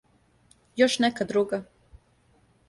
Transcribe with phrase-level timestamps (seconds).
[0.83, 1.61] Још нека друга?